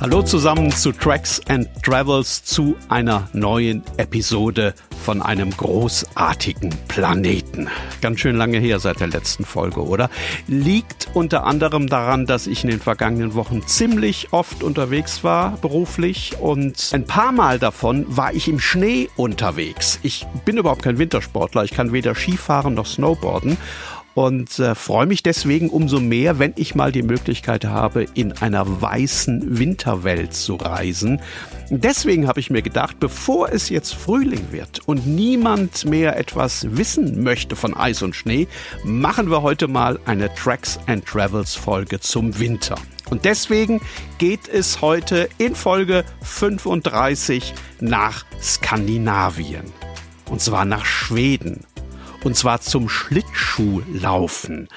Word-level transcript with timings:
Hallo 0.00 0.22
zusammen 0.22 0.70
zu 0.70 0.92
Tracks 0.92 1.40
and 1.48 1.68
Travels 1.82 2.44
zu 2.44 2.76
einer 2.88 3.28
neuen 3.32 3.82
Episode 3.96 4.72
von 5.04 5.20
einem 5.20 5.50
großartigen 5.50 6.72
Planeten. 6.86 7.68
Ganz 8.00 8.20
schön 8.20 8.36
lange 8.36 8.58
her 8.58 8.78
seit 8.78 9.00
der 9.00 9.08
letzten 9.08 9.44
Folge, 9.44 9.84
oder? 9.84 10.08
Liegt 10.46 11.08
unter 11.14 11.44
anderem 11.44 11.88
daran, 11.88 12.26
dass 12.26 12.46
ich 12.46 12.62
in 12.62 12.70
den 12.70 12.78
vergangenen 12.78 13.34
Wochen 13.34 13.66
ziemlich 13.66 14.32
oft 14.32 14.62
unterwegs 14.62 15.24
war, 15.24 15.56
beruflich, 15.56 16.36
und 16.38 16.90
ein 16.92 17.04
paar 17.04 17.32
Mal 17.32 17.58
davon 17.58 18.04
war 18.08 18.32
ich 18.32 18.46
im 18.46 18.60
Schnee 18.60 19.08
unterwegs. 19.16 19.98
Ich 20.04 20.26
bin 20.44 20.58
überhaupt 20.58 20.82
kein 20.82 20.98
Wintersportler, 20.98 21.64
ich 21.64 21.72
kann 21.72 21.92
weder 21.92 22.14
Skifahren 22.14 22.74
noch 22.74 22.86
Snowboarden 22.86 23.56
und 24.18 24.58
äh, 24.58 24.74
freue 24.74 25.06
mich 25.06 25.22
deswegen 25.22 25.70
umso 25.70 26.00
mehr, 26.00 26.40
wenn 26.40 26.52
ich 26.56 26.74
mal 26.74 26.90
die 26.90 27.04
Möglichkeit 27.04 27.64
habe, 27.64 28.04
in 28.14 28.32
einer 28.32 28.82
weißen 28.82 29.60
Winterwelt 29.60 30.34
zu 30.34 30.56
reisen. 30.56 31.20
Deswegen 31.70 32.26
habe 32.26 32.40
ich 32.40 32.50
mir 32.50 32.62
gedacht, 32.62 32.98
bevor 32.98 33.52
es 33.52 33.68
jetzt 33.68 33.94
Frühling 33.94 34.50
wird 34.50 34.80
und 34.88 35.06
niemand 35.06 35.84
mehr 35.84 36.16
etwas 36.18 36.66
wissen 36.76 37.22
möchte 37.22 37.54
von 37.54 37.76
Eis 37.76 38.02
und 38.02 38.16
Schnee, 38.16 38.48
machen 38.82 39.30
wir 39.30 39.42
heute 39.42 39.68
mal 39.68 40.00
eine 40.04 40.34
Tracks 40.34 40.80
and 40.88 41.06
Travels 41.06 41.54
Folge 41.54 42.00
zum 42.00 42.40
Winter. 42.40 42.74
Und 43.10 43.24
deswegen 43.24 43.80
geht 44.18 44.48
es 44.48 44.80
heute 44.80 45.28
in 45.38 45.54
Folge 45.54 46.04
35 46.22 47.54
nach 47.78 48.24
Skandinavien. 48.42 49.72
Und 50.28 50.40
zwar 50.40 50.64
nach 50.64 50.84
Schweden 50.84 51.64
und 52.24 52.36
zwar 52.36 52.60
zum 52.60 52.88
Schlittschuhlaufen 52.88 54.68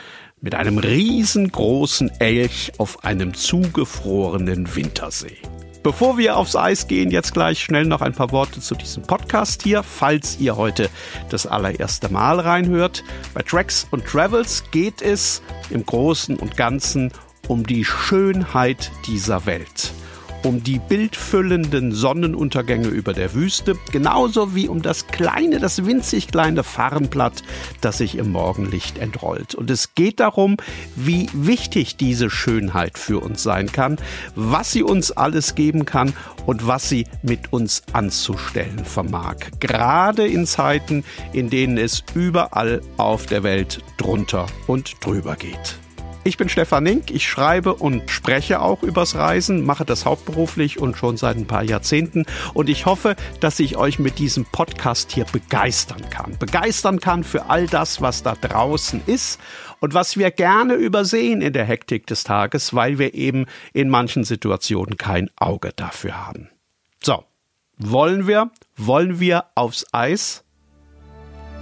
mit 0.42 0.56
einem 0.56 0.78
riesengroßen 0.78 2.12
Elch 2.20 2.72
auf 2.78 3.04
einem 3.04 3.34
zugefrorenen 3.34 4.76
Wintersee. 4.76 5.38
Bevor 5.84 6.18
wir 6.18 6.38
aufs 6.38 6.56
Eis 6.56 6.88
gehen, 6.88 7.10
jetzt 7.10 7.34
gleich 7.34 7.60
schnell 7.60 7.86
noch 7.86 8.02
ein 8.02 8.14
paar 8.14 8.32
Worte 8.32 8.60
zu 8.60 8.76
diesem 8.76 9.02
Podcast 9.04 9.64
hier, 9.64 9.82
falls 9.82 10.40
ihr 10.40 10.56
heute 10.56 10.90
das 11.30 11.48
allererste 11.48 12.10
Mal 12.10 12.40
reinhört. 12.40 13.04
Bei 13.34 13.42
Tracks 13.42 13.88
und 13.90 14.06
Travels 14.06 14.64
geht 14.72 15.02
es 15.02 15.42
im 15.72 15.84
Großen 15.84 16.36
und 16.36 16.56
Ganzen 16.56 17.12
um 17.48 17.66
die 17.66 17.84
Schönheit 17.84 18.92
dieser 19.08 19.48
Welt 19.48 19.92
um 20.44 20.64
die 20.64 20.80
bildfüllenden 20.80 21.92
Sonnenuntergänge 21.92 22.88
über 22.88 23.14
der 23.14 23.34
Wüste, 23.34 23.78
genauso 23.92 24.56
wie 24.56 24.68
um 24.68 24.82
das 24.82 25.08
kleine, 25.08 25.60
das 25.60 25.86
winzig 25.86 26.28
kleine 26.28 26.64
Farnblatt, 26.64 27.44
das 27.82 28.00
sich 28.00 28.18
im 28.18 28.32
Morgenlicht 28.32 28.98
entrollt. 28.98 29.56
Und 29.56 29.70
es 29.70 29.96
geht 29.96 30.20
darum, 30.20 30.58
wie 30.96 31.30
wichtig 31.34 31.98
diese 31.98 32.30
Schönheit 32.30 32.98
für 32.98 33.20
uns 33.20 33.44
sein 33.44 33.72
kann, 33.72 33.98
was 34.36 34.72
sie 34.72 34.84
uns 34.84 35.12
alles 35.12 35.56
geben 35.56 35.86
kann 35.86 36.14
und 36.46 36.68
was 36.68 36.90
sie 36.90 37.06
mit 37.22 37.54
uns 37.54 37.84
anzustellen 37.94 38.84
vermag. 38.86 39.36
Gerade 39.60 40.28
in 40.28 40.46
Zeiten, 40.46 41.04
in 41.34 41.50
denen 41.50 41.78
es 41.78 42.04
überall 42.14 42.82
auf 42.98 43.26
der 43.26 43.44
Welt 43.44 43.84
drunter 43.98 44.48
und 44.68 44.96
drüber 45.02 45.36
geht. 45.36 45.78
Ich 46.24 46.38
bin 46.38 46.50
Stefan 46.50 46.84
Nink, 46.84 47.10
ich 47.10 47.28
schreibe 47.28 47.74
und 47.74 48.12
spreche 48.12 48.62
auch 48.62 48.84
übers 48.84 49.16
Reisen, 49.16 49.66
mache 49.66 49.86
das 49.86 50.06
hauptberuflich 50.06 50.78
und 50.80 50.96
schon 50.96 51.18
seit 51.18 51.36
ein 51.36 51.48
paar 51.48 51.64
Jahrzehnten 51.64 52.26
und 52.54 52.70
ich 52.70 52.86
hoffe, 52.86 53.16
dass 53.40 53.60
ich 53.60 53.76
euch 53.76 53.98
mit 53.98 54.20
diesem 54.20 54.46
Podcast 54.46 55.12
hier 55.12 55.26
begeistern 55.26 56.08
kann. 56.12 56.38
Begeistern 56.38 57.00
kann 57.00 57.24
für 57.24 57.50
all 57.50 57.66
das, 57.66 58.02
was 58.02 58.22
da 58.22 58.36
draußen 58.36 59.02
ist 59.08 59.40
und 59.80 59.96
was 59.96 60.16
wir 60.16 60.30
gerne 60.30 60.76
übersehen 60.76 61.42
in 61.42 61.54
der 61.54 61.66
Hektik 61.66 62.06
des 62.06 62.24
Tages, 62.24 62.76
weil 62.76 63.00
wir 63.00 63.16
eben 63.16 63.48
in 63.74 63.90
manchen 63.90 64.24
Situationen 64.24 64.98
kein 64.98 65.32
Auge 65.38 65.72
dafür 65.76 66.28
haben. 66.28 66.50
So, 67.04 67.24
wollen 67.78 68.28
wir, 68.28 68.52
wollen 68.78 69.20
wir 69.20 69.46
aufs 69.56 69.88
Eis? 69.92 70.44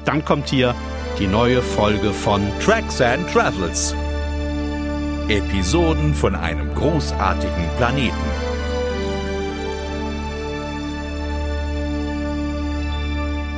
Dann 0.03 0.25
kommt 0.25 0.49
hier 0.49 0.75
die 1.17 1.27
neue 1.27 1.61
Folge 1.61 2.11
von 2.11 2.45
Tracks 2.59 2.99
and 2.99 3.25
Travels 3.31 3.95
Episoden 5.29 6.15
von 6.15 6.33
einem 6.33 6.73
großartigen 6.73 7.69
Planeten. 7.77 8.15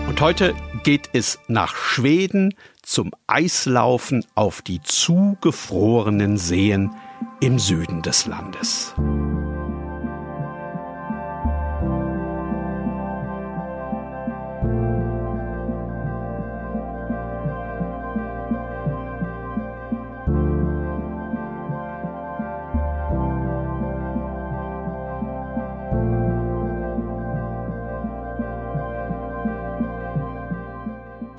Und 0.10 0.20
heute 0.20 0.54
geht 0.84 1.10
es 1.14 1.40
nach 1.48 1.74
Schweden 1.74 2.54
zum 2.82 3.12
Eislaufen 3.26 4.26
auf 4.36 4.62
die 4.62 4.82
zugefrorenen 4.82 6.38
Seen 6.38 6.92
im 7.40 7.58
Süden 7.58 8.02
des 8.02 8.26
Landes. 8.26 8.94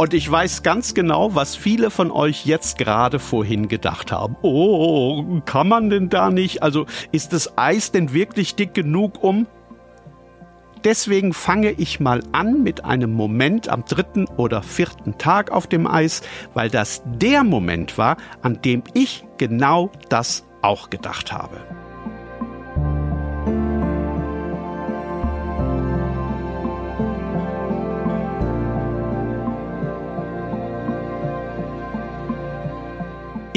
Und 0.03 0.15
ich 0.15 0.29
weiß 0.29 0.65
ganz 0.65 0.95
genau, 0.95 1.37
was 1.37 1.55
viele 1.55 1.89
von 1.89 2.11
euch 2.11 2.45
jetzt 2.45 2.77
gerade 2.77 3.21
vorhin 3.21 3.69
gedacht 3.69 4.11
haben. 4.11 4.35
Oh, 4.43 5.41
kann 5.45 5.69
man 5.69 5.91
denn 5.91 6.09
da 6.09 6.31
nicht? 6.31 6.61
Also 6.61 6.87
ist 7.13 7.33
das 7.33 7.57
Eis 7.57 7.93
denn 7.93 8.13
wirklich 8.13 8.57
dick 8.57 8.75
genug, 8.75 9.23
um... 9.23 9.47
Deswegen 10.83 11.33
fange 11.33 11.71
ich 11.71 12.01
mal 12.01 12.21
an 12.33 12.65
mit 12.65 12.85
einem 12.85 13.13
Moment 13.13 13.69
am 13.69 13.85
dritten 13.85 14.25
oder 14.25 14.65
vierten 14.65 15.19
Tag 15.19 15.53
auf 15.53 15.69
dem 15.69 15.87
Eis, 15.87 16.23
weil 16.53 16.69
das 16.69 17.05
der 17.07 17.45
Moment 17.45 17.97
war, 17.97 18.17
an 18.43 18.61
dem 18.61 18.83
ich 18.95 19.25
genau 19.39 19.93
das 20.09 20.45
auch 20.63 20.91
gedacht 20.91 21.33
habe. 21.33 21.61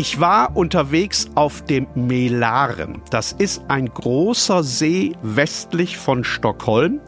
Ich 0.07 0.19
war 0.19 0.55
unterwegs 0.55 1.31
auf 1.33 1.65
dem 1.65 1.87
Melaren. 1.95 3.01
Das 3.09 3.31
ist 3.31 3.63
ein 3.69 3.87
großer 3.87 4.61
See 4.63 5.13
westlich 5.23 5.97
von 5.97 6.23
Stockholm. 6.23 7.01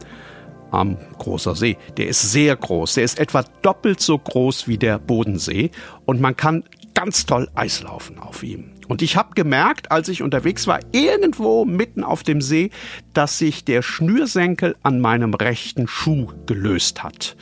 Am 0.72 0.96
großer 1.16 1.54
See. 1.54 1.78
Der 1.96 2.08
ist 2.08 2.32
sehr 2.32 2.56
groß. 2.56 2.94
Der 2.94 3.04
ist 3.04 3.20
etwa 3.20 3.44
doppelt 3.62 4.00
so 4.00 4.18
groß 4.18 4.66
wie 4.66 4.78
der 4.78 4.98
Bodensee. 4.98 5.70
Und 6.06 6.20
man 6.20 6.36
kann 6.36 6.64
ganz 6.92 7.24
toll 7.24 7.48
Eislaufen 7.54 8.18
auf 8.18 8.42
ihm. 8.42 8.72
Und 8.88 9.00
ich 9.00 9.14
habe 9.14 9.32
gemerkt, 9.36 9.92
als 9.92 10.08
ich 10.08 10.20
unterwegs 10.20 10.66
war, 10.66 10.80
irgendwo 10.90 11.64
mitten 11.64 12.02
auf 12.02 12.24
dem 12.24 12.40
See, 12.40 12.70
dass 13.14 13.38
sich 13.38 13.64
der 13.64 13.82
Schnürsenkel 13.82 14.74
an 14.82 14.98
meinem 14.98 15.34
rechten 15.34 15.86
Schuh 15.86 16.32
gelöst 16.46 17.04
hat. 17.04 17.36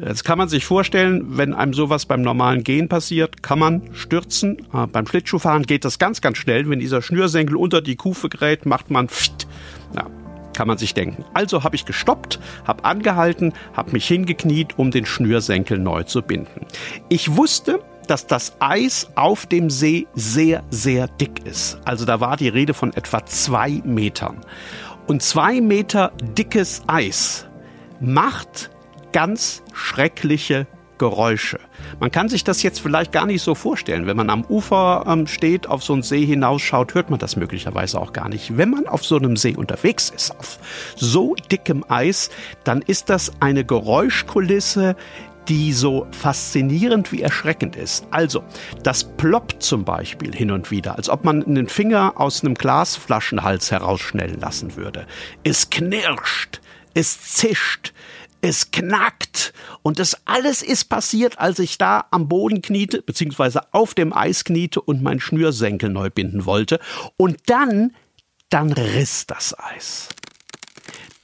Jetzt 0.00 0.24
kann 0.24 0.38
man 0.38 0.48
sich 0.48 0.64
vorstellen, 0.64 1.36
wenn 1.36 1.54
einem 1.54 1.74
sowas 1.74 2.06
beim 2.06 2.22
normalen 2.22 2.62
Gehen 2.62 2.88
passiert, 2.88 3.42
kann 3.42 3.58
man 3.58 3.82
stürzen. 3.94 4.58
Äh, 4.72 4.86
beim 4.86 5.06
Schlittschuhfahren 5.06 5.64
geht 5.64 5.84
das 5.84 5.98
ganz, 5.98 6.20
ganz 6.20 6.38
schnell. 6.38 6.68
Wenn 6.68 6.78
dieser 6.78 7.02
Schnürsenkel 7.02 7.56
unter 7.56 7.80
die 7.80 7.96
Kufe 7.96 8.28
gerät, 8.28 8.64
macht 8.64 8.90
man 8.90 9.08
pft. 9.08 9.48
Ja, 9.96 10.06
kann 10.54 10.68
man 10.68 10.78
sich 10.78 10.94
denken. 10.94 11.24
Also 11.34 11.64
habe 11.64 11.74
ich 11.74 11.84
gestoppt, 11.84 12.38
habe 12.64 12.84
angehalten, 12.84 13.52
habe 13.74 13.90
mich 13.92 14.06
hingekniet, 14.06 14.78
um 14.78 14.92
den 14.92 15.04
Schnürsenkel 15.04 15.78
neu 15.78 16.04
zu 16.04 16.22
binden. 16.22 16.66
Ich 17.08 17.36
wusste, 17.36 17.80
dass 18.06 18.26
das 18.26 18.54
Eis 18.60 19.08
auf 19.16 19.46
dem 19.46 19.68
See 19.68 20.06
sehr, 20.14 20.62
sehr 20.70 21.08
dick 21.08 21.44
ist. 21.44 21.78
Also 21.84 22.04
da 22.04 22.20
war 22.20 22.36
die 22.36 22.48
Rede 22.48 22.72
von 22.72 22.92
etwa 22.94 23.26
zwei 23.26 23.82
Metern. 23.84 24.38
Und 25.08 25.22
zwei 25.22 25.60
Meter 25.60 26.12
dickes 26.36 26.82
Eis 26.86 27.46
macht 28.00 28.70
ganz 29.12 29.62
schreckliche 29.72 30.66
Geräusche. 30.98 31.60
Man 32.00 32.10
kann 32.10 32.28
sich 32.28 32.44
das 32.44 32.62
jetzt 32.62 32.80
vielleicht 32.80 33.12
gar 33.12 33.24
nicht 33.24 33.40
so 33.40 33.54
vorstellen. 33.54 34.06
Wenn 34.06 34.16
man 34.16 34.30
am 34.30 34.44
Ufer 34.44 35.04
ähm, 35.06 35.26
steht, 35.26 35.68
auf 35.68 35.82
so 35.82 35.92
einen 35.92 36.02
See 36.02 36.26
hinausschaut, 36.26 36.94
hört 36.94 37.08
man 37.08 37.18
das 37.18 37.36
möglicherweise 37.36 38.00
auch 38.00 38.12
gar 38.12 38.28
nicht. 38.28 38.56
Wenn 38.56 38.70
man 38.70 38.86
auf 38.86 39.04
so 39.04 39.16
einem 39.16 39.36
See 39.36 39.56
unterwegs 39.56 40.10
ist, 40.10 40.32
auf 40.32 40.58
so 40.96 41.34
dickem 41.50 41.84
Eis, 41.88 42.30
dann 42.64 42.82
ist 42.82 43.08
das 43.10 43.32
eine 43.40 43.64
Geräuschkulisse, 43.64 44.96
die 45.48 45.72
so 45.72 46.06
faszinierend 46.10 47.10
wie 47.10 47.22
erschreckend 47.22 47.74
ist. 47.74 48.06
Also, 48.10 48.44
das 48.82 49.04
ploppt 49.04 49.62
zum 49.62 49.84
Beispiel 49.84 50.34
hin 50.34 50.50
und 50.50 50.70
wieder, 50.70 50.96
als 50.96 51.08
ob 51.08 51.24
man 51.24 51.42
einen 51.42 51.68
Finger 51.68 52.14
aus 52.16 52.44
einem 52.44 52.54
Glasflaschenhals 52.54 53.70
herausschnellen 53.70 54.38
lassen 54.40 54.76
würde. 54.76 55.06
Es 55.44 55.70
knirscht, 55.70 56.60
es 56.92 57.22
zischt, 57.22 57.94
es 58.40 58.70
knackt. 58.70 59.52
Und 59.82 59.98
das 59.98 60.26
alles 60.26 60.62
ist 60.62 60.86
passiert, 60.86 61.38
als 61.38 61.58
ich 61.58 61.78
da 61.78 62.06
am 62.10 62.28
Boden 62.28 62.62
kniete, 62.62 63.02
beziehungsweise 63.02 63.72
auf 63.72 63.94
dem 63.94 64.12
Eis 64.12 64.44
kniete 64.44 64.80
und 64.80 65.02
mein 65.02 65.20
Schnürsenkel 65.20 65.90
neu 65.90 66.10
binden 66.10 66.46
wollte. 66.46 66.78
Und 67.16 67.38
dann 67.46 67.92
dann 68.50 68.72
riss 68.72 69.26
das 69.26 69.58
Eis. 69.58 70.08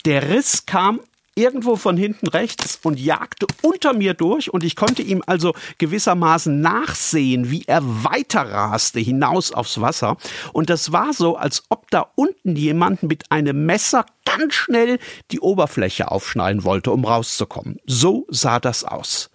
Der 0.05 0.29
Riss 0.29 0.67
kam 0.67 1.01
irgendwo 1.35 1.77
von 1.77 1.97
hinten 1.97 2.29
rechts 2.29 2.79
und 2.83 2.99
jagte 2.99 3.47
unter 3.63 3.93
mir 3.93 4.15
durch 4.15 4.53
und 4.53 4.65
ich 4.65 4.77
konnte 4.77 5.03
ihm 5.03 5.23
also 5.27 5.55
gewissermaßen 5.79 6.61
nachsehen, 6.61 7.51
wie 7.51 7.65
er 7.67 7.83
weiter 8.05 8.43
raste 8.43 9.01
hinaus 9.01 9.53
aufs 9.53 9.81
Wasser. 9.81 10.17
Und 10.53 10.71
das 10.71 10.93
war 10.93 11.13
so, 11.13 11.37
als 11.37 11.65
ob 11.69 11.91
da 11.91 12.11
unten 12.15 12.57
jemand 12.57 13.03
mit 13.03 13.31
einem 13.31 13.67
Messer 13.67 14.07
ganz 14.25 14.55
schnell 14.55 14.99
die 15.31 15.41
Oberfläche 15.41 16.11
aufschneiden 16.11 16.65
wollte, 16.65 16.91
um 16.91 17.05
rauszukommen. 17.05 17.79
So 17.87 18.27
sah 18.29 18.61
das 18.61 18.85
aus. 18.85 19.31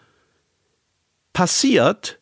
Passiert 1.34 2.20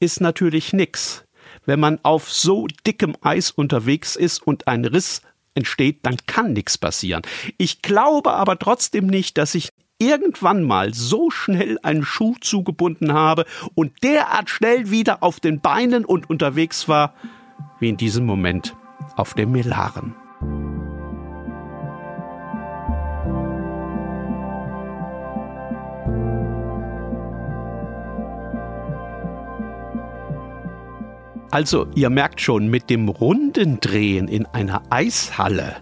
ist 0.00 0.20
natürlich 0.20 0.72
nix. 0.72 1.24
Wenn 1.64 1.80
man 1.80 1.98
auf 2.02 2.32
so 2.32 2.66
dickem 2.86 3.16
Eis 3.22 3.50
unterwegs 3.50 4.14
ist 4.14 4.46
und 4.46 4.68
ein 4.68 4.84
Riss 4.84 5.22
entsteht, 5.56 6.00
dann 6.02 6.16
kann 6.26 6.52
nichts 6.52 6.78
passieren. 6.78 7.22
Ich 7.58 7.82
glaube 7.82 8.32
aber 8.32 8.58
trotzdem 8.58 9.06
nicht, 9.06 9.38
dass 9.38 9.54
ich 9.54 9.70
irgendwann 9.98 10.62
mal 10.62 10.92
so 10.92 11.30
schnell 11.30 11.78
einen 11.82 12.04
Schuh 12.04 12.36
zugebunden 12.40 13.12
habe 13.12 13.46
und 13.74 14.02
derart 14.02 14.50
schnell 14.50 14.90
wieder 14.90 15.22
auf 15.22 15.40
den 15.40 15.60
Beinen 15.60 16.04
und 16.04 16.28
unterwegs 16.28 16.88
war, 16.88 17.14
wie 17.80 17.88
in 17.88 17.96
diesem 17.96 18.26
Moment 18.26 18.76
auf 19.16 19.34
dem 19.34 19.52
Melaren. 19.52 20.14
Also, 31.50 31.86
ihr 31.94 32.10
merkt 32.10 32.40
schon, 32.40 32.68
mit 32.68 32.90
dem 32.90 33.08
runden 33.08 33.80
Drehen 33.80 34.28
in 34.28 34.46
einer 34.46 34.82
Eishalle 34.90 35.76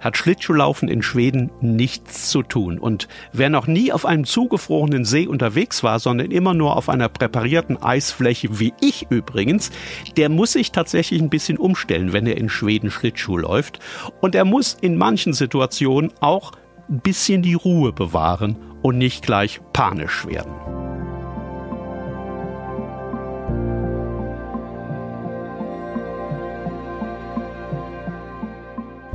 hat 0.00 0.16
Schlittschuhlaufen 0.16 0.88
in 0.88 1.02
Schweden 1.02 1.50
nichts 1.60 2.30
zu 2.30 2.42
tun. 2.42 2.78
Und 2.78 3.06
wer 3.32 3.50
noch 3.50 3.66
nie 3.66 3.92
auf 3.92 4.06
einem 4.06 4.24
zugefrorenen 4.24 5.04
See 5.04 5.26
unterwegs 5.26 5.82
war, 5.82 5.98
sondern 5.98 6.30
immer 6.30 6.54
nur 6.54 6.76
auf 6.76 6.88
einer 6.88 7.08
präparierten 7.08 7.80
Eisfläche, 7.82 8.58
wie 8.58 8.72
ich 8.80 9.06
übrigens, 9.10 9.70
der 10.16 10.28
muss 10.28 10.52
sich 10.52 10.72
tatsächlich 10.72 11.20
ein 11.20 11.30
bisschen 11.30 11.58
umstellen, 11.58 12.12
wenn 12.12 12.26
er 12.26 12.38
in 12.38 12.48
Schweden 12.48 12.90
Schlittschuh 12.90 13.36
läuft. 13.36 13.78
Und 14.20 14.34
er 14.34 14.44
muss 14.44 14.76
in 14.80 14.96
manchen 14.96 15.34
Situationen 15.34 16.12
auch 16.20 16.52
ein 16.88 17.00
bisschen 17.00 17.42
die 17.42 17.54
Ruhe 17.54 17.92
bewahren 17.92 18.56
und 18.82 18.98
nicht 18.98 19.22
gleich 19.22 19.60
panisch 19.72 20.26
werden. 20.26 20.89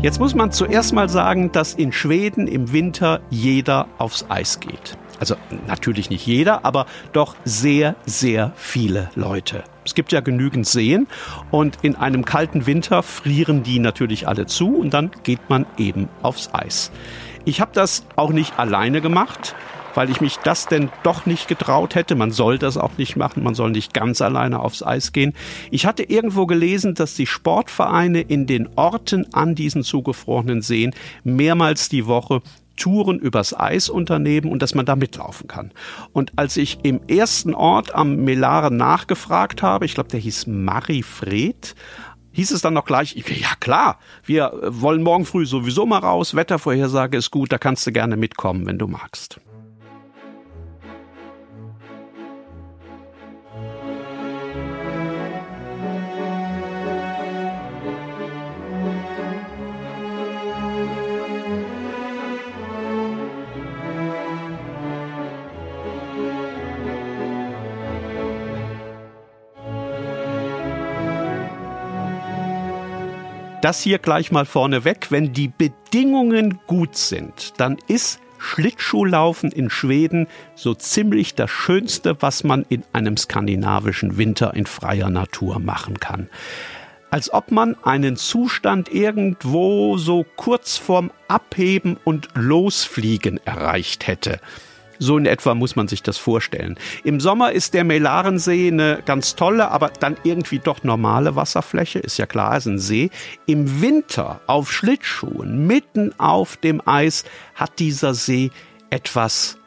Jetzt 0.01 0.19
muss 0.19 0.35
man 0.35 0.51
zuerst 0.51 0.93
mal 0.93 1.07
sagen, 1.07 1.53
dass 1.53 1.73
in 1.73 1.93
Schweden 1.93 2.47
im 2.47 2.73
Winter 2.73 3.21
jeder 3.29 3.87
aufs 3.97 4.25
Eis 4.29 4.59
geht. 4.59 4.97
Also 5.21 5.35
natürlich 5.67 6.09
nicht 6.09 6.27
jeder, 6.27 6.65
aber 6.65 6.85
doch 7.13 7.35
sehr, 7.45 7.95
sehr 8.05 8.51
viele 8.57 9.09
Leute. 9.15 9.63
Es 9.85 9.95
gibt 9.95 10.11
ja 10.11 10.19
genügend 10.19 10.67
Seen 10.67 11.07
und 11.49 11.77
in 11.81 11.95
einem 11.95 12.25
kalten 12.25 12.65
Winter 12.65 13.03
frieren 13.03 13.63
die 13.63 13.79
natürlich 13.79 14.27
alle 14.27 14.45
zu 14.45 14.75
und 14.75 14.93
dann 14.93 15.11
geht 15.23 15.49
man 15.49 15.65
eben 15.77 16.09
aufs 16.21 16.49
Eis. 16.53 16.91
Ich 17.45 17.61
habe 17.61 17.71
das 17.73 18.05
auch 18.17 18.31
nicht 18.31 18.59
alleine 18.59 18.99
gemacht 18.99 19.55
weil 19.95 20.09
ich 20.09 20.21
mich 20.21 20.37
das 20.37 20.67
denn 20.67 20.89
doch 21.03 21.25
nicht 21.25 21.47
getraut 21.47 21.95
hätte. 21.95 22.15
Man 22.15 22.31
soll 22.31 22.59
das 22.59 22.77
auch 22.77 22.97
nicht 22.97 23.15
machen, 23.15 23.43
man 23.43 23.55
soll 23.55 23.71
nicht 23.71 23.93
ganz 23.93 24.21
alleine 24.21 24.59
aufs 24.59 24.83
Eis 24.83 25.11
gehen. 25.11 25.33
Ich 25.71 25.85
hatte 25.85 26.03
irgendwo 26.03 26.45
gelesen, 26.45 26.93
dass 26.93 27.15
die 27.15 27.25
Sportvereine 27.25 28.21
in 28.21 28.45
den 28.45 28.69
Orten 28.75 29.33
an 29.33 29.55
diesen 29.55 29.83
zugefrorenen 29.83 30.61
Seen 30.61 30.93
mehrmals 31.23 31.89
die 31.89 32.05
Woche 32.05 32.41
Touren 32.75 33.19
übers 33.19 33.57
Eis 33.57 33.89
unternehmen 33.89 34.51
und 34.51 34.61
dass 34.61 34.75
man 34.75 34.85
da 34.85 34.95
mitlaufen 34.95 35.47
kann. 35.47 35.71
Und 36.11 36.33
als 36.35 36.57
ich 36.57 36.79
im 36.83 36.99
ersten 37.07 37.53
Ort 37.53 37.95
am 37.95 38.17
Melare 38.17 38.73
nachgefragt 38.73 39.61
habe, 39.61 39.85
ich 39.85 39.93
glaube, 39.93 40.09
der 40.09 40.19
hieß 40.19 40.47
Marifred, 40.47 41.75
hieß 42.33 42.51
es 42.51 42.61
dann 42.61 42.73
noch 42.73 42.85
gleich, 42.85 43.15
ja 43.15 43.55
klar, 43.59 43.99
wir 44.25 44.51
wollen 44.67 45.03
morgen 45.03 45.25
früh 45.25 45.45
sowieso 45.45 45.85
mal 45.85 45.99
raus, 45.99 46.35
Wettervorhersage 46.35 47.17
ist 47.17 47.31
gut, 47.31 47.51
da 47.51 47.57
kannst 47.57 47.87
du 47.87 47.93
gerne 47.93 48.17
mitkommen, 48.17 48.65
wenn 48.65 48.77
du 48.77 48.87
magst. 48.87 49.39
Das 73.65 73.81
hier 73.81 73.97
gleich 73.97 74.31
mal 74.31 74.45
vorneweg. 74.45 75.07
Wenn 75.09 75.33
die 75.33 75.47
Bedingungen 75.47 76.59
gut 76.67 76.95
sind, 76.95 77.53
dann 77.57 77.79
ist 77.87 78.19
Schlittschuhlaufen 78.37 79.51
in 79.51 79.71
Schweden 79.71 80.27
so 80.53 80.75
ziemlich 80.75 81.33
das 81.33 81.49
Schönste, 81.49 82.21
was 82.21 82.43
man 82.43 82.63
in 82.69 82.83
einem 82.93 83.17
skandinavischen 83.17 84.17
Winter 84.17 84.53
in 84.53 84.67
freier 84.67 85.09
Natur 85.09 85.57
machen 85.57 85.99
kann. 85.99 86.29
Als 87.09 87.33
ob 87.33 87.49
man 87.49 87.75
einen 87.83 88.17
Zustand 88.17 88.93
irgendwo 88.93 89.97
so 89.97 90.27
kurz 90.35 90.77
vorm 90.77 91.09
Abheben 91.27 91.97
und 92.03 92.29
Losfliegen 92.35 93.39
erreicht 93.45 94.05
hätte. 94.05 94.39
So 94.99 95.17
in 95.17 95.25
etwa 95.25 95.55
muss 95.55 95.75
man 95.75 95.87
sich 95.87 96.03
das 96.03 96.17
vorstellen. 96.17 96.77
Im 97.03 97.19
Sommer 97.19 97.51
ist 97.51 97.73
der 97.73 97.83
Melarensee 97.83 98.67
eine 98.67 99.01
ganz 99.05 99.35
tolle, 99.35 99.71
aber 99.71 99.89
dann 99.89 100.17
irgendwie 100.23 100.59
doch 100.59 100.83
normale 100.83 101.35
Wasserfläche, 101.35 101.99
ist 101.99 102.17
ja 102.17 102.25
klar, 102.25 102.57
ist 102.57 102.65
ein 102.65 102.79
See. 102.79 103.09
Im 103.45 103.81
Winter 103.81 104.41
auf 104.47 104.71
Schlittschuhen, 104.71 105.67
mitten 105.67 106.17
auf 106.19 106.57
dem 106.57 106.81
Eis, 106.87 107.25
hat 107.55 107.79
dieser 107.79 108.13
See 108.13 108.51
etwas, 108.89 109.57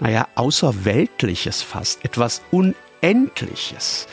naja, 0.00 0.26
Außerweltliches 0.34 1.62
fast, 1.62 2.04
etwas 2.04 2.42
Unendliches. 2.50 4.08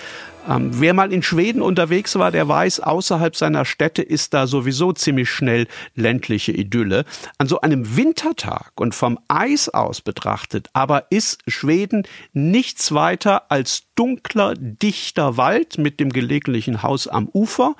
Ähm, 0.47 0.71
wer 0.79 0.93
mal 0.93 1.13
in 1.13 1.21
Schweden 1.21 1.61
unterwegs 1.61 2.15
war, 2.15 2.31
der 2.31 2.47
weiß, 2.47 2.79
außerhalb 2.79 3.35
seiner 3.35 3.65
Städte 3.65 4.01
ist 4.01 4.33
da 4.33 4.47
sowieso 4.47 4.91
ziemlich 4.91 5.29
schnell 5.29 5.67
ländliche 5.95 6.51
Idylle. 6.51 7.05
An 7.37 7.47
so 7.47 7.61
einem 7.61 7.95
Wintertag 7.95 8.71
und 8.79 8.95
vom 8.95 9.19
Eis 9.27 9.69
aus 9.69 10.01
betrachtet, 10.01 10.69
aber 10.73 11.05
ist 11.11 11.43
Schweden 11.47 12.03
nichts 12.33 12.91
weiter 12.93 13.51
als 13.51 13.83
dunkler, 13.95 14.55
dichter 14.55 15.37
Wald 15.37 15.77
mit 15.77 15.99
dem 15.99 16.11
gelegentlichen 16.11 16.81
Haus 16.81 17.07
am 17.07 17.29
Ufer, 17.33 17.75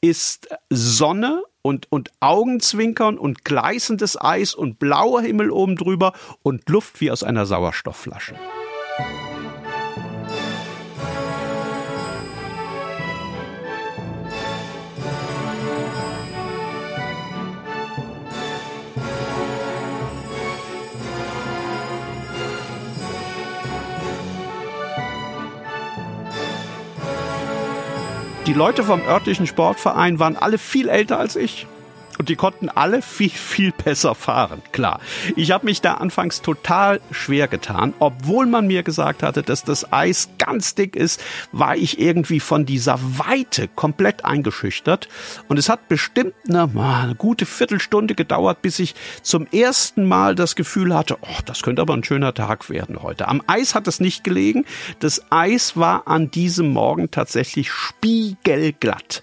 ist 0.00 0.48
Sonne 0.70 1.42
und, 1.62 1.90
und 1.90 2.10
Augenzwinkern 2.20 3.18
und 3.18 3.44
gleißendes 3.44 4.20
Eis 4.20 4.54
und 4.54 4.78
blauer 4.78 5.22
Himmel 5.22 5.50
oben 5.50 5.76
drüber 5.76 6.12
und 6.42 6.68
Luft 6.68 7.00
wie 7.00 7.10
aus 7.10 7.24
einer 7.24 7.46
Sauerstoffflasche. 7.46 8.34
Die 28.46 28.52
Leute 28.52 28.82
vom 28.82 29.00
örtlichen 29.00 29.46
Sportverein 29.46 30.18
waren 30.18 30.36
alle 30.36 30.58
viel 30.58 30.90
älter 30.90 31.18
als 31.18 31.34
ich. 31.34 31.66
Und 32.18 32.28
die 32.28 32.36
konnten 32.36 32.68
alle 32.68 33.02
viel, 33.02 33.30
viel 33.30 33.72
besser 33.72 34.14
fahren. 34.14 34.62
Klar. 34.72 35.00
Ich 35.36 35.50
habe 35.50 35.64
mich 35.64 35.80
da 35.80 35.94
anfangs 35.94 36.42
total 36.42 37.00
schwer 37.10 37.48
getan. 37.48 37.92
Obwohl 37.98 38.46
man 38.46 38.66
mir 38.66 38.82
gesagt 38.82 39.22
hatte, 39.22 39.42
dass 39.42 39.64
das 39.64 39.92
Eis 39.92 40.28
ganz 40.38 40.74
dick 40.74 40.96
ist, 40.96 41.22
war 41.52 41.76
ich 41.76 41.98
irgendwie 41.98 42.40
von 42.40 42.66
dieser 42.66 42.98
Weite 43.00 43.68
komplett 43.68 44.24
eingeschüchtert. 44.24 45.08
Und 45.48 45.58
es 45.58 45.68
hat 45.68 45.88
bestimmt 45.88 46.34
eine, 46.48 46.70
eine 46.76 47.14
gute 47.14 47.46
Viertelstunde 47.46 48.14
gedauert, 48.14 48.62
bis 48.62 48.78
ich 48.78 48.94
zum 49.22 49.46
ersten 49.46 50.06
Mal 50.06 50.34
das 50.34 50.56
Gefühl 50.56 50.94
hatte, 50.94 51.18
oh, 51.20 51.40
das 51.46 51.62
könnte 51.62 51.82
aber 51.82 51.94
ein 51.94 52.04
schöner 52.04 52.34
Tag 52.34 52.70
werden 52.70 53.02
heute. 53.02 53.28
Am 53.28 53.42
Eis 53.46 53.74
hat 53.74 53.88
es 53.88 54.00
nicht 54.00 54.24
gelegen. 54.24 54.64
Das 55.00 55.22
Eis 55.30 55.76
war 55.76 56.06
an 56.06 56.30
diesem 56.30 56.72
Morgen 56.72 57.10
tatsächlich 57.10 57.70
spiegelglatt. 57.72 59.22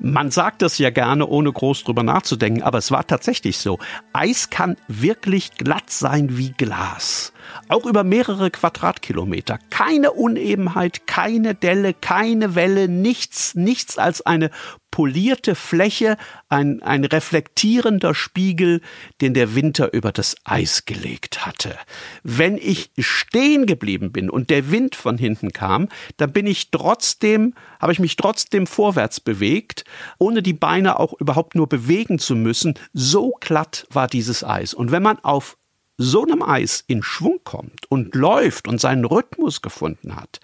Man 0.00 0.30
sagt 0.30 0.62
das 0.62 0.78
ja 0.78 0.90
gerne, 0.90 1.26
ohne 1.26 1.52
groß 1.52 1.82
drüber 1.82 2.04
nachzudenken, 2.04 2.62
aber 2.62 2.78
es 2.78 2.92
war 2.92 3.06
tatsächlich 3.06 3.58
so. 3.58 3.78
Eis 4.12 4.48
kann 4.48 4.76
wirklich 4.86 5.52
glatt 5.52 5.90
sein 5.90 6.38
wie 6.38 6.52
Glas. 6.52 7.32
Auch 7.68 7.84
über 7.84 8.04
mehrere 8.04 8.50
Quadratkilometer. 8.50 9.58
Keine 9.70 10.12
Unebenheit, 10.12 11.06
keine 11.06 11.54
Delle, 11.54 11.94
keine 11.94 12.54
Welle, 12.54 12.88
nichts, 12.88 13.56
nichts 13.56 13.98
als 13.98 14.24
eine 14.24 14.50
polierte 14.98 15.54
Fläche, 15.54 16.16
ein, 16.48 16.82
ein 16.82 17.04
reflektierender 17.04 18.16
Spiegel, 18.16 18.80
den 19.20 19.32
der 19.32 19.54
Winter 19.54 19.92
über 19.92 20.10
das 20.10 20.34
Eis 20.42 20.86
gelegt 20.86 21.46
hatte. 21.46 21.76
Wenn 22.24 22.58
ich 22.58 22.90
stehen 22.98 23.66
geblieben 23.66 24.10
bin 24.10 24.28
und 24.28 24.50
der 24.50 24.72
Wind 24.72 24.96
von 24.96 25.16
hinten 25.16 25.52
kam, 25.52 25.88
dann 26.16 26.32
bin 26.32 26.48
ich 26.48 26.72
trotzdem, 26.72 27.54
habe 27.78 27.92
ich 27.92 28.00
mich 28.00 28.16
trotzdem 28.16 28.66
vorwärts 28.66 29.20
bewegt, 29.20 29.84
ohne 30.18 30.42
die 30.42 30.52
Beine 30.52 30.98
auch 30.98 31.12
überhaupt 31.20 31.54
nur 31.54 31.68
bewegen 31.68 32.18
zu 32.18 32.34
müssen. 32.34 32.74
So 32.92 33.36
glatt 33.38 33.86
war 33.90 34.08
dieses 34.08 34.42
Eis. 34.42 34.74
Und 34.74 34.90
wenn 34.90 35.04
man 35.04 35.20
auf 35.20 35.58
so 35.96 36.24
einem 36.24 36.42
Eis 36.42 36.82
in 36.88 37.04
Schwung 37.04 37.38
kommt 37.44 37.88
und 37.88 38.16
läuft 38.16 38.66
und 38.66 38.80
seinen 38.80 39.04
Rhythmus 39.04 39.62
gefunden 39.62 40.16
hat, 40.16 40.40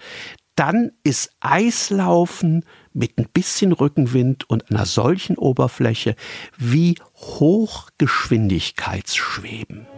dann 0.54 0.92
ist 1.02 1.30
Eislaufen 1.40 2.64
mit 2.94 3.18
ein 3.18 3.26
bisschen 3.32 3.72
Rückenwind 3.72 4.48
und 4.48 4.70
einer 4.70 4.86
solchen 4.86 5.36
Oberfläche 5.36 6.14
wie 6.56 6.94
Hochgeschwindigkeitsschweben. 7.16 9.88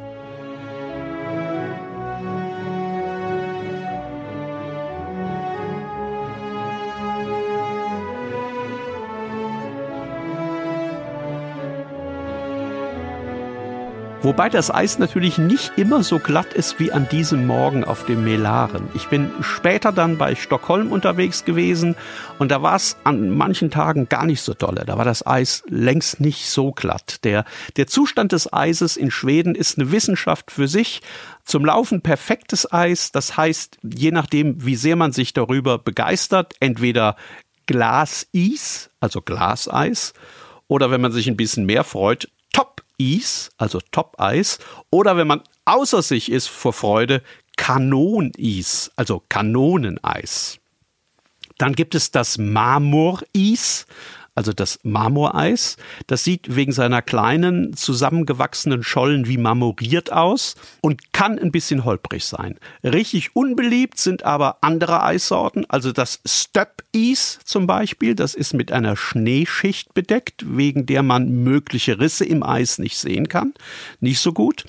Wobei 14.27 14.49
das 14.49 14.75
Eis 14.75 14.99
natürlich 14.99 15.39
nicht 15.39 15.75
immer 15.77 16.03
so 16.03 16.19
glatt 16.19 16.53
ist 16.53 16.81
wie 16.81 16.91
an 16.91 17.09
diesem 17.09 17.47
Morgen 17.47 17.85
auf 17.85 18.07
dem 18.07 18.25
Melaren. 18.25 18.89
Ich 18.95 19.07
bin 19.07 19.31
später 19.41 19.93
dann 19.93 20.19
bei 20.19 20.35
Stockholm 20.35 20.91
unterwegs 20.91 21.45
gewesen 21.45 21.95
und 22.41 22.51
da 22.51 22.61
war 22.61 22.75
es 22.75 22.97
an 23.05 23.31
manchen 23.31 23.71
Tagen 23.71 24.09
gar 24.09 24.27
nicht 24.27 24.41
so 24.41 24.53
dolle. 24.53 24.85
Da 24.85 24.99
war 24.99 25.05
das 25.05 25.25
Eis 25.25 25.63
längst 25.69 26.19
nicht 26.19 26.51
so 26.51 26.73
glatt. 26.73 27.23
Der, 27.23 27.45
der 27.77 27.87
Zustand 27.87 28.33
des 28.33 28.53
Eises 28.53 28.97
in 28.97 29.13
Schweden 29.13 29.55
ist 29.55 29.79
eine 29.79 29.93
Wissenschaft 29.93 30.51
für 30.51 30.67
sich. 30.67 31.03
Zum 31.45 31.65
Laufen 31.65 32.01
perfektes 32.01 32.73
Eis. 32.73 33.13
Das 33.13 33.37
heißt, 33.37 33.79
je 33.85 34.11
nachdem, 34.11 34.67
wie 34.67 34.75
sehr 34.75 34.97
man 34.97 35.13
sich 35.13 35.35
darüber 35.35 35.79
begeistert, 35.79 36.55
entweder 36.59 37.15
Glaseis, 37.67 38.91
also 38.99 39.23
Glaseis, 39.23 40.15
oder 40.67 40.91
wenn 40.91 41.01
man 41.01 41.13
sich 41.13 41.29
ein 41.29 41.37
bisschen 41.37 41.65
mehr 41.65 41.85
freut, 41.85 42.29
Top 42.53 42.86
Eis, 43.01 43.51
also 43.59 43.81
Top-Eis, 43.91 44.59
oder 44.91 45.17
wenn 45.17 45.27
man 45.27 45.43
außer 45.65 46.03
sich 46.03 46.31
ist 46.31 46.49
vor 46.49 46.73
Freude, 46.73 47.23
Kanoneis, 47.57 48.91
also 48.97 49.23
Kanoneneis. 49.29 50.59
Dann 51.59 51.75
gibt 51.75 51.95
es 51.95 52.11
das 52.11 52.39
Marmoreis, 52.39 53.87
also 54.37 54.53
das 54.53 54.79
Marmoreis. 54.85 55.77
Das 56.07 56.23
sieht 56.23 56.55
wegen 56.55 56.71
seiner 56.71 57.03
kleinen, 57.03 57.75
zusammengewachsenen 57.75 58.85
Schollen 58.85 59.27
wie 59.27 59.39
marmoriert 59.39 60.13
aus 60.13 60.55
und 60.83 61.13
kann 61.13 61.39
ein 61.39 61.51
bisschen 61.51 61.85
holprig 61.85 62.25
sein. 62.25 62.59
Richtig 62.85 63.35
unbeliebt 63.35 63.99
sind 63.99 64.23
aber 64.23 64.59
andere 64.61 65.03
Eissorten, 65.03 65.65
also 65.69 65.91
das 65.91 66.21
Stöp-Eis 66.25 67.41
zum 67.45 67.67
Beispiel. 67.67 68.15
Das 68.15 68.35
ist 68.35 68.53
mit 68.53 68.71
einer 68.71 68.97
Schneeschicht 68.97 69.95
bedeckt, 69.95 70.45
wegen 70.47 70.87
der 70.87 71.03
man 71.03 71.31
mögliche 71.43 71.99
Risse 71.99 72.27
im 72.27 72.43
Eis 72.43 72.79
nicht 72.79 72.99
sehen 72.99 73.29
kann. 73.29 73.55
Nicht 74.01 74.21
so 74.21 74.33
gut. 74.33 74.65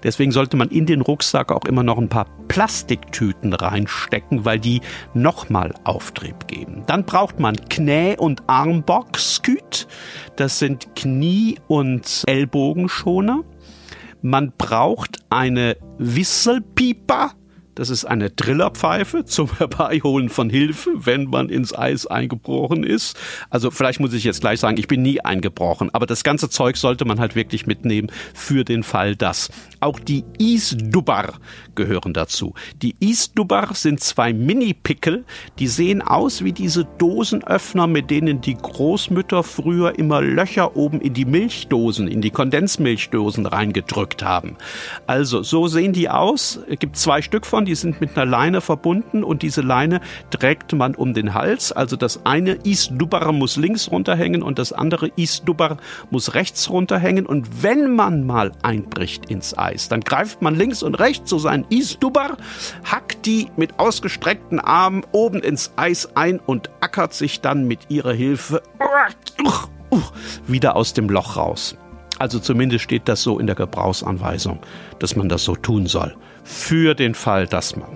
Deswegen 0.04 0.34
sollte 0.34 0.58
man 0.58 0.68
in 0.68 0.86
den 0.86 1.00
Rucksack 1.00 1.54
auch 1.54 1.64
immer 1.64 1.84
noch 1.84 1.98
ein 1.98 2.10
paar 2.10 2.26
Plastiktüten 2.50 3.54
reinstecken, 3.54 4.44
weil 4.44 4.60
die 4.60 4.82
nochmal 5.14 5.74
Auftrieb 5.86 6.46
geben. 6.48 6.84
Dann 6.86 7.06
braucht 7.06 7.40
man 7.40 7.56
Knä- 7.56 8.18
und 8.18 8.44
Armboxsküt. 8.48 9.88
Das 10.36 10.60
sind 10.60 10.98
Knie- 10.98 11.60
und 11.70 12.24
Ellbogenschoner. 12.28 13.46
Man 14.22 14.52
braucht 14.58 15.20
eine 15.30 15.78
Whisselpieper 15.98 17.32
das 17.78 17.92
ist 17.92 18.06
eine 18.06 18.36
Trillerpfeife 18.36 19.26
zum 19.26 19.52
Herbeiholen 19.58 20.30
von 20.30 20.50
Hilfe, 20.50 20.90
wenn 20.96 21.26
man 21.26 21.50
ins 21.50 21.78
Eis 21.78 22.08
eingebrochen 22.08 22.84
ist. 22.84 23.18
Also 23.52 23.70
vielleicht 23.70 24.00
muss 24.00 24.14
ich 24.14 24.24
jetzt 24.24 24.42
gleich 24.42 24.60
sagen, 24.60 24.78
ich 24.78 24.88
bin 24.88 25.04
nie 25.04 25.22
eingebrochen, 25.22 25.94
aber 25.94 26.08
das 26.08 26.24
ganze 26.24 26.50
Zeug 26.50 26.78
sollte 26.78 27.06
man 27.06 27.20
halt 27.20 27.36
wirklich 27.36 27.68
mitnehmen 27.68 28.12
für 28.34 28.64
den 28.64 28.82
Fall, 28.82 29.16
dass. 29.16 29.50
Auch 29.80 30.00
die 30.00 30.24
Isdubar 30.40 31.36
gehören 31.76 32.14
dazu. 32.14 32.56
Die 32.82 32.96
Isdubar 33.00 33.76
sind 33.76 34.00
zwei 34.00 34.34
Mini-Pickel, 34.34 35.24
die 35.60 35.68
sehen 35.68 36.02
aus 36.02 36.44
wie 36.44 36.54
diese 36.54 36.86
Dosenöffner, 36.98 37.86
mit 37.86 38.10
denen 38.10 38.42
die 38.42 38.56
Großmütter 38.56 39.44
früher 39.44 40.00
immer 40.00 40.24
Löcher 40.24 40.76
oben 40.76 41.00
in 41.00 41.14
die 41.14 41.26
Milchdosen, 41.26 42.08
in 42.08 42.22
die 42.22 42.32
Kondensmilchdosen 42.32 43.46
reingedrückt 43.46 44.24
haben. 44.24 44.58
Also 45.06 45.44
so 45.44 45.68
sehen 45.68 45.94
die 45.94 46.10
aus. 46.10 46.60
Es 46.68 46.80
gibt 46.80 46.98
zwei 46.98 47.22
Stück 47.22 47.46
von 47.46 47.67
die 47.68 47.76
sind 47.76 48.00
mit 48.02 48.18
einer 48.18 48.26
Leine 48.26 48.62
verbunden 48.62 49.24
und 49.24 49.42
diese 49.42 49.62
Leine 49.62 50.00
trägt 50.32 50.74
man 50.74 50.96
um 50.96 51.14
den 51.14 51.34
Hals. 51.34 51.72
Also 51.72 51.96
das 51.98 52.26
eine 52.26 52.58
Isdubar 52.64 53.32
muss 53.34 53.58
links 53.58 53.92
runterhängen 53.92 54.42
und 54.42 54.58
das 54.58 54.72
andere 54.72 55.12
Isdubar 55.18 55.78
muss 56.10 56.34
rechts 56.34 56.70
runterhängen. 56.70 57.26
Und 57.26 57.62
wenn 57.62 57.94
man 57.94 58.26
mal 58.26 58.54
einbricht 58.64 59.30
ins 59.30 59.58
Eis, 59.58 59.90
dann 59.90 60.02
greift 60.02 60.42
man 60.42 60.56
links 60.56 60.82
und 60.82 60.96
rechts 60.96 61.30
so 61.30 61.40
seinen 61.40 61.66
Isdubar, 61.70 62.38
hackt 62.86 63.26
die 63.26 63.48
mit 63.58 63.78
ausgestreckten 63.80 64.60
Armen 64.60 65.04
oben 65.12 65.42
ins 65.42 65.74
Eis 65.76 66.16
ein 66.16 66.40
und 66.40 66.70
ackert 66.80 67.14
sich 67.14 67.42
dann 67.42 67.68
mit 67.68 67.90
ihrer 67.90 68.14
Hilfe 68.14 68.64
wieder 70.48 70.76
aus 70.76 70.94
dem 70.94 71.10
Loch 71.10 71.36
raus. 71.36 71.76
Also 72.20 72.40
zumindest 72.40 72.84
steht 72.86 73.08
das 73.08 73.22
so 73.22 73.40
in 73.40 73.46
der 73.46 73.56
Gebrauchsanweisung, 73.56 74.60
dass 75.00 75.16
man 75.16 75.30
das 75.30 75.44
so 75.44 75.56
tun 75.56 75.86
soll 75.86 76.16
für 76.48 76.96
den 76.96 77.14
Fall, 77.14 77.46
dass 77.46 77.76
man. 77.76 77.90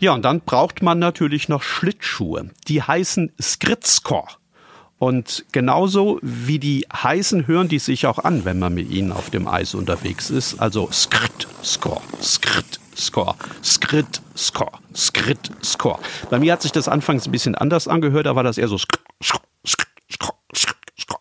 Ja, 0.00 0.14
und 0.14 0.24
dann 0.24 0.40
braucht 0.40 0.80
man 0.80 0.98
natürlich 0.98 1.48
noch 1.48 1.62
Schlittschuhe. 1.62 2.50
Die 2.68 2.82
heißen 2.82 3.32
Skritskor. 3.40 4.28
Und 4.98 5.44
genauso 5.52 6.18
wie 6.22 6.58
die 6.58 6.86
heißen, 6.92 7.46
hören 7.46 7.68
die 7.68 7.78
sich 7.78 8.06
auch 8.06 8.18
an, 8.18 8.44
wenn 8.44 8.58
man 8.58 8.74
mit 8.74 8.90
ihnen 8.90 9.12
auf 9.12 9.30
dem 9.30 9.46
Eis 9.46 9.74
unterwegs 9.74 10.30
ist. 10.30 10.60
Also 10.60 10.88
Skrit, 10.92 11.46
Skor, 11.62 12.02
Skrit, 12.20 12.80
Score, 12.96 13.36
Skrit, 13.62 14.20
Score, 14.36 14.72
Skrit, 14.94 15.50
Score. 15.62 16.00
Bei 16.30 16.38
mir 16.38 16.52
hat 16.52 16.62
sich 16.62 16.72
das 16.72 16.88
anfangs 16.88 17.26
ein 17.26 17.32
bisschen 17.32 17.54
anders 17.54 17.86
angehört, 17.86 18.26
da 18.26 18.34
war 18.34 18.42
das 18.42 18.58
eher 18.58 18.68
so 18.68 18.78
Skrit, 18.78 19.00
Skrit, 19.22 19.42
Skrit. 19.64 19.97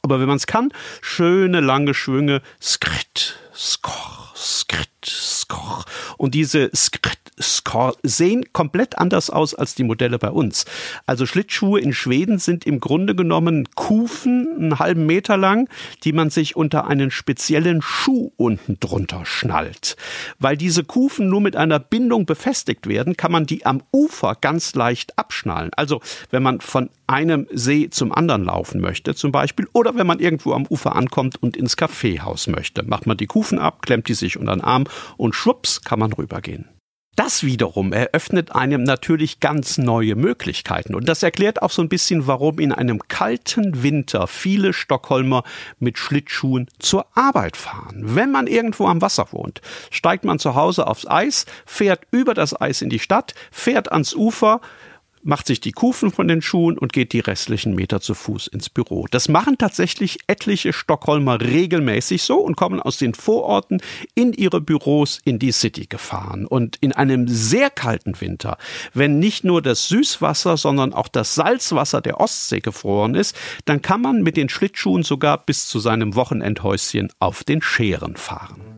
Aber 0.07 0.21
wenn 0.21 0.29
man 0.29 0.37
es 0.37 0.47
kann, 0.47 0.71
schöne 1.01 1.59
lange 1.59 1.93
Schwünge, 1.93 2.41
Skrit, 2.61 3.37
Score, 3.53 4.29
Skrit, 4.37 4.87
Score. 5.03 5.83
Und 6.15 6.33
diese 6.33 6.69
Skrit, 6.73 7.19
Score 7.41 7.96
sehen 8.03 8.46
komplett 8.53 8.98
anders 8.98 9.29
aus 9.29 9.53
als 9.53 9.75
die 9.75 9.84
Modelle 9.84 10.20
bei 10.20 10.29
uns. 10.29 10.65
Also 11.06 11.25
Schlittschuhe 11.25 11.79
in 11.79 11.94
Schweden 11.94 12.39
sind 12.39 12.65
im 12.65 12.79
Grunde 12.79 13.15
genommen 13.15 13.67
Kufen, 13.75 14.48
einen 14.58 14.79
halben 14.79 15.06
Meter 15.06 15.38
lang, 15.38 15.70
die 16.03 16.13
man 16.13 16.29
sich 16.29 16.56
unter 16.56 16.88
einen 16.88 17.12
speziellen 17.12 17.82
Schuh 17.82 18.32
unten 18.38 18.79
drunter 18.79 19.25
schnallt. 19.25 19.96
Weil 20.39 20.58
diese 20.58 20.84
Kufen 20.84 21.29
nur 21.29 21.41
mit 21.41 21.56
einer 21.56 21.79
Bindung 21.79 22.25
befestigt 22.25 22.88
werden, 22.88 23.17
kann 23.17 23.32
man 23.32 23.46
die 23.46 23.65
am 23.65 23.84
Ufer 23.91 24.36
ganz 24.39 24.75
leicht 24.75 25.17
abschnallen. 25.17 25.72
Also 25.75 26.01
wenn 26.32 26.44
man 26.44 26.62
von 26.62 26.89
einem 27.08 27.48
See 27.51 27.89
zum 27.89 28.12
anderen 28.12 28.44
laufen 28.44 28.82
möchte 28.82 29.15
zum 29.15 29.32
Beispiel 29.32 29.67
oder 29.74 29.96
wenn 29.96 30.08
man 30.08 30.20
irgendwo 30.20 30.53
am 30.53 30.67
Ufer 30.67 30.96
ankommt 30.96 31.41
und 31.41 31.56
ins 31.56 31.77
Kaffeehaus 31.77 32.48
möchte, 32.48 32.84
macht 32.84 33.08
man 33.08 33.17
die 33.17 33.27
Kufen 33.27 33.60
ab, 33.60 33.82
klemmt 33.82 34.08
die 34.10 34.13
sich 34.13 34.38
unter 34.38 34.53
den 34.53 34.62
Arm 34.62 34.86
und 35.15 35.34
schwupps 35.34 35.82
kann 35.82 36.00
man 36.00 36.12
rübergehen. 36.12 36.76
Das 37.17 37.43
wiederum 37.43 37.93
eröffnet 37.93 38.53
einem 38.53 38.83
natürlich 38.83 39.39
ganz 39.39 39.79
neue 39.79 40.15
Möglichkeiten. 40.15 40.93
Und 40.93 41.09
das 41.09 41.24
erklärt 41.24 41.63
auch 41.63 41.71
so 41.71 41.81
ein 41.81 41.89
bisschen, 41.89 42.27
warum 42.27 42.59
in 42.59 42.71
einem 42.71 43.00
kalten 43.07 43.81
Winter 43.81 44.27
viele 44.27 44.71
Stockholmer 44.71 45.43
mit 45.79 45.97
Schlittschuhen 45.97 46.67
zur 46.77 47.07
Arbeit 47.17 47.57
fahren. 47.57 48.03
Wenn 48.03 48.29
man 48.29 48.45
irgendwo 48.45 48.86
am 48.86 49.01
Wasser 49.01 49.29
wohnt, 49.31 49.62
steigt 49.89 50.25
man 50.25 50.38
zu 50.38 50.53
Hause 50.53 50.86
aufs 50.86 51.07
Eis, 51.07 51.47
fährt 51.65 52.01
über 52.12 52.36
das 52.36 52.62
Eis 52.62 52.83
in 52.83 52.91
die 52.91 53.00
Stadt, 53.00 53.33
fährt 53.50 53.91
ans 53.91 54.13
Ufer, 54.13 54.62
macht 55.27 55.46
sich 55.48 55.60
die 55.60 55.74
Kufen 55.74 56.10
von 56.10 56.27
den 56.27 56.41
Schuhen 56.41 56.77
und 56.77 56.93
geht 56.93 57.12
die 57.13 57.19
restlichen 57.19 57.75
Meter 57.75 58.00
zu 58.00 58.13
Fuß 58.13 58.48
ins 58.48 58.69
Büro. 58.69 59.07
Das 59.12 59.27
machen 59.27 59.57
tatsächlich 59.57 60.19
etliche 60.27 60.72
Stockholmer 60.72 61.41
regelmäßig 61.41 62.24
so 62.24 62.38
und 62.38 62.55
kommen 62.55 62.79
aus 62.79 62.98
den 62.98 63.13
Vororten 63.13 63.81
in 64.15 64.31
ihre 64.34 64.62
Büros 64.62 65.19
in 65.25 65.38
die 65.38 65.51
City 65.51 65.86
gefahren. 65.86 66.46
Und 66.46 66.77
in 66.77 66.93
einem 66.93 67.27
sehr 67.27 67.69
kalten 67.69 68.19
Winter, 68.22 68.57
wenn 68.93 69.19
nicht 69.19 69.43
nur 69.43 69.62
das 69.62 69.89
Süßwasser, 69.89 70.55
sondern 70.55 70.93
auch 70.93 71.10
das 71.10 71.36
Salzwasser 71.36 72.01
der 72.01 72.22
Ostsee 72.22 72.62
gefroren 72.62 73.13
ist, 73.13 73.36
dann 73.65 73.81
kann 73.81 74.01
man 74.01 74.24
mit 74.24 74.38
den 74.38 74.48
Schlittschuhen 74.48 75.03
sogar 75.03 75.46
bis 75.46 75.67
zu 75.67 75.79
seinem 75.79 76.15
Wochenendhäuschen 76.15 77.12
auf 77.19 77.43
den 77.43 77.62
Scheren 77.62 78.15
fahren. 78.15 78.76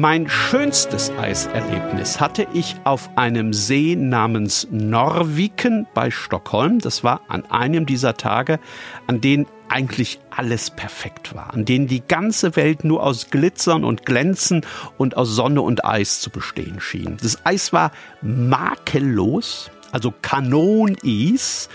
Mein 0.00 0.30
schönstes 0.30 1.10
Eiserlebnis 1.10 2.20
hatte 2.20 2.46
ich 2.54 2.74
auf 2.84 3.10
einem 3.16 3.52
See 3.52 3.96
namens 3.96 4.66
Norviken 4.70 5.86
bei 5.92 6.10
Stockholm. 6.10 6.78
Das 6.78 7.04
war 7.04 7.20
an 7.28 7.44
einem 7.50 7.84
dieser 7.84 8.16
Tage, 8.16 8.60
an 9.06 9.20
denen 9.20 9.44
eigentlich 9.68 10.18
alles 10.30 10.70
perfekt 10.70 11.34
war, 11.34 11.52
an 11.52 11.66
denen 11.66 11.86
die 11.86 12.00
ganze 12.00 12.56
Welt 12.56 12.82
nur 12.82 13.02
aus 13.02 13.28
Glitzern 13.28 13.84
und 13.84 14.06
Glänzen 14.06 14.64
und 14.96 15.18
aus 15.18 15.28
Sonne 15.28 15.60
und 15.60 15.84
Eis 15.84 16.22
zu 16.22 16.30
bestehen 16.30 16.80
schien. 16.80 17.18
Das 17.20 17.44
Eis 17.44 17.74
war 17.74 17.92
makellos, 18.22 19.70
also 19.92 20.14
Kanoneis. 20.22 21.68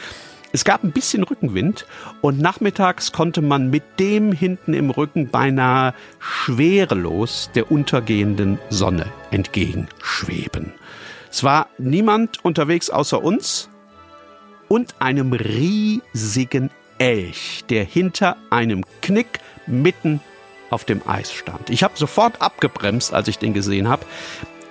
Es 0.55 0.63
gab 0.63 0.85
ein 0.85 0.93
bisschen 0.93 1.23
Rückenwind 1.23 1.85
und 2.21 2.39
nachmittags 2.39 3.11
konnte 3.11 3.41
man 3.41 3.69
mit 3.69 3.83
dem 3.99 4.31
hinten 4.31 4.73
im 4.73 4.89
Rücken 4.89 5.27
beinahe 5.27 5.93
schwerelos 6.17 7.49
der 7.55 7.73
untergehenden 7.73 8.57
Sonne 8.69 9.11
entgegenschweben. 9.31 10.71
Es 11.29 11.43
war 11.43 11.67
niemand 11.77 12.45
unterwegs 12.45 12.89
außer 12.89 13.21
uns 13.21 13.67
und 14.69 14.95
einem 14.99 15.33
riesigen 15.33 16.69
Elch, 16.99 17.65
der 17.69 17.83
hinter 17.83 18.37
einem 18.49 18.85
Knick 19.01 19.41
mitten 19.67 20.21
auf 20.69 20.85
dem 20.85 21.05
Eis 21.05 21.33
stand. 21.33 21.69
Ich 21.69 21.83
habe 21.83 21.97
sofort 21.97 22.41
abgebremst, 22.41 23.13
als 23.13 23.27
ich 23.27 23.39
den 23.39 23.53
gesehen 23.53 23.89
habe 23.89 24.05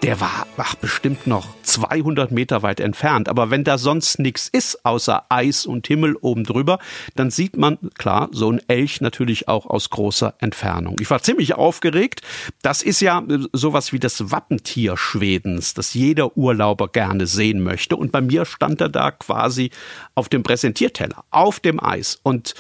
der 0.05 0.21
war 0.21 0.47
ach, 0.59 0.75
bestimmt 0.75 1.27
noch 1.27 1.49
200 1.63 2.31
Meter 2.31 2.63
weit 2.63 2.79
entfernt. 2.79 3.31
Aber 3.31 3.51
wenn 3.51 3.65
da 3.65 3.79
sonst 3.79 4.19
nichts 4.19 4.49
ist, 4.49 4.85
außer 4.85 5.25
Eis 5.31 5.65
und 5.65 5.87
Himmel 5.87 6.15
oben 6.17 6.45
drüber, 6.45 6.79
dann 7.15 7.31
sieht 7.31 7.57
man, 7.57 7.79
klar, 7.97 8.29
so 8.31 8.51
ein 8.51 8.61
Elch 8.69 9.01
natürlich 9.01 9.49
auch 9.49 9.65
aus 9.65 9.89
großer 9.89 10.35
Entfernung. 10.41 10.97
Ich 11.01 11.09
war 11.09 11.23
ziemlich 11.23 11.55
aufgeregt. 11.55 12.21
Das 12.61 12.83
ist 12.83 13.01
ja 13.01 13.21
äh, 13.21 13.39
sowas 13.55 13.95
wie 13.95 13.99
das 13.99 14.31
Wappentier 14.31 14.99
Schwedens, 14.99 15.73
das 15.73 15.95
jeder 15.95 16.37
Urlauber 16.37 16.89
gerne 16.89 17.27
sehen 17.27 17.63
möchte. 17.63 17.97
Und 17.97 18.13
bei 18.13 18.21
mir 18.21 18.45
stand 18.45 18.83
er 18.83 18.91
da 18.91 19.11
quasi 19.11 19.71
auf 20.15 20.29
dem 20.29 20.43
Präsentierteller, 20.43 21.25
auf 21.31 21.61
dem 21.61 21.83
Eis. 21.83 22.21
Und 22.23 22.55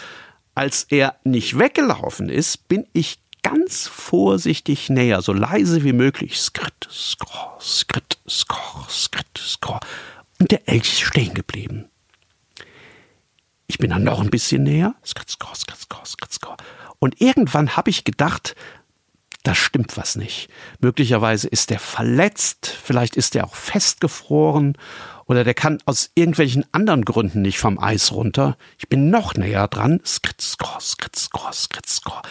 als 0.55 0.87
er 0.89 1.17
nicht 1.25 1.59
weggelaufen 1.59 2.31
ist, 2.31 2.69
bin 2.69 2.87
ich 2.95 3.19
ganz 3.45 3.87
vorsichtig 3.87 4.91
näher, 4.91 5.23
so 5.23 5.33
leise 5.33 5.85
wie 5.85 5.93
möglich. 5.93 6.41
Skrit, 6.41 6.89
skor, 6.91 7.57
skrit, 7.61 8.19
skor, 8.27 8.87
skrit, 8.89 9.39
skor. 9.39 9.79
Und 10.41 10.51
der 10.51 10.69
Elch 10.69 10.95
ist 10.95 11.01
stehen 11.03 11.35
geblieben. 11.35 11.85
Ich 13.69 13.79
bin 13.79 13.91
dann 13.91 14.03
noch 14.03 14.21
ein 14.21 14.31
bisschen 14.31 14.65
näher. 14.65 14.95
Skrit, 15.05 15.31
skor, 15.31 15.55
skrit, 15.55 15.79
skor, 15.79 16.05
skrit, 16.05 16.33
skor. 16.33 16.57
Und 16.99 17.21
irgendwann 17.21 17.77
habe 17.77 17.91
ich 17.91 18.05
gedacht, 18.05 18.57
da 19.45 19.55
stimmt 19.55 19.97
was 19.97 20.17
nicht. 20.17 20.49
Möglicherweise 20.81 21.49
ist 21.49 21.71
er 21.71 21.79
verletzt, 21.79 22.67
vielleicht 22.67 23.15
ist 23.15 23.37
er 23.37 23.45
auch 23.45 23.55
festgefroren 23.55 24.79
oder 25.27 25.45
der 25.45 25.55
kann 25.55 25.79
aus 25.87 26.11
irgendwelchen 26.15 26.65
anderen 26.73 27.05
Gründen 27.05 27.43
nicht 27.43 27.59
vom 27.59 27.79
Eis 27.79 28.13
runter. 28.13 28.57
Ich 28.79 28.89
bin 28.89 29.11
noch 29.11 29.35
näher 29.35 29.69
dran. 29.69 30.01
Skritskor, 30.05 30.81
skritskor, 30.81 31.53
skritskor. 31.53 32.23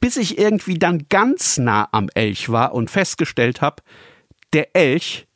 Bis 0.00 0.16
ich 0.16 0.38
irgendwie 0.38 0.78
dann 0.78 1.06
ganz 1.08 1.58
nah 1.58 1.88
am 1.92 2.08
Elch 2.14 2.50
war 2.50 2.74
und 2.74 2.90
festgestellt 2.90 3.60
habe, 3.60 3.82
der 4.52 4.74
Elch 4.74 5.26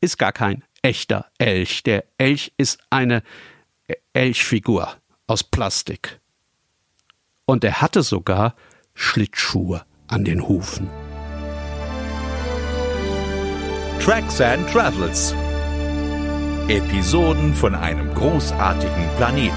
ist 0.00 0.18
gar 0.18 0.32
kein 0.32 0.62
echter 0.82 1.26
Elch. 1.38 1.82
Der 1.82 2.04
Elch 2.18 2.52
ist 2.56 2.78
eine 2.90 3.22
Elchfigur 4.12 4.96
aus 5.26 5.42
Plastik. 5.42 6.20
Und 7.46 7.64
er 7.64 7.80
hatte 7.80 8.02
sogar 8.02 8.54
Schlittschuhe 8.94 9.84
an 10.06 10.24
den 10.24 10.46
Hufen. 10.46 10.88
Tracks 14.00 14.40
and 14.40 14.68
Travels 14.70 15.34
Episoden 16.68 17.52
von 17.52 17.74
einem 17.74 18.14
großartigen 18.14 19.06
Planeten. 19.18 19.52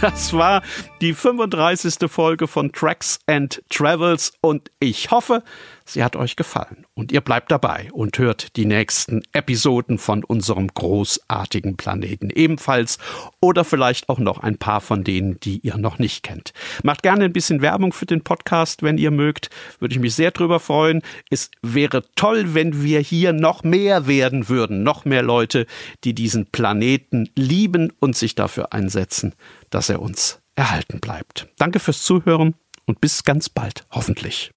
Das 0.00 0.32
war 0.32 0.62
die 1.00 1.14
35. 1.14 2.10
Folge 2.10 2.48
von 2.48 2.72
Tracks 2.72 3.20
and 3.26 3.62
Travels 3.68 4.32
und 4.40 4.70
ich 4.80 5.12
hoffe, 5.12 5.44
sie 5.88 6.04
hat 6.04 6.16
euch 6.16 6.36
gefallen 6.36 6.86
und 6.94 7.12
ihr 7.12 7.20
bleibt 7.20 7.50
dabei 7.50 7.88
und 7.92 8.18
hört 8.18 8.56
die 8.56 8.66
nächsten 8.66 9.22
Episoden 9.32 9.98
von 9.98 10.24
unserem 10.24 10.68
großartigen 10.68 11.76
Planeten 11.76 12.30
ebenfalls 12.30 12.98
oder 13.40 13.64
vielleicht 13.64 14.08
auch 14.08 14.18
noch 14.18 14.38
ein 14.38 14.58
paar 14.58 14.80
von 14.80 15.04
denen, 15.04 15.40
die 15.40 15.58
ihr 15.58 15.76
noch 15.76 15.98
nicht 15.98 16.22
kennt. 16.22 16.52
Macht 16.82 17.02
gerne 17.02 17.24
ein 17.24 17.32
bisschen 17.32 17.62
Werbung 17.62 17.92
für 17.92 18.06
den 18.06 18.22
Podcast, 18.22 18.82
wenn 18.82 18.98
ihr 18.98 19.10
mögt, 19.10 19.50
würde 19.78 19.94
ich 19.94 20.00
mich 20.00 20.14
sehr 20.14 20.30
drüber 20.30 20.60
freuen. 20.60 21.02
Es 21.30 21.50
wäre 21.62 22.04
toll, 22.14 22.54
wenn 22.54 22.82
wir 22.82 23.00
hier 23.00 23.32
noch 23.32 23.64
mehr 23.64 24.06
werden 24.06 24.48
würden, 24.48 24.82
noch 24.82 25.04
mehr 25.04 25.22
Leute, 25.22 25.66
die 26.04 26.14
diesen 26.14 26.46
Planeten 26.46 27.30
lieben 27.34 27.92
und 28.00 28.16
sich 28.16 28.34
dafür 28.34 28.72
einsetzen, 28.72 29.34
dass 29.70 29.88
er 29.88 30.02
uns 30.02 30.40
erhalten 30.54 31.00
bleibt. 31.00 31.48
Danke 31.56 31.78
fürs 31.78 32.02
Zuhören 32.02 32.54
und 32.86 33.00
bis 33.00 33.24
ganz 33.24 33.48
bald, 33.48 33.86
hoffentlich. 33.90 34.46